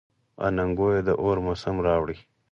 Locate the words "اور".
1.21-1.37